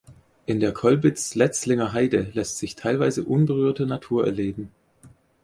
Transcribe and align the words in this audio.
In 0.47 0.59
der 0.59 0.71
Colbitz-Letzlinger 0.73 1.93
Heide 1.93 2.31
lässt 2.33 2.57
sich 2.57 2.75
teilweise 2.75 3.23
unberührte 3.23 3.85
Natur 3.85 4.25
erleben. 4.25 4.71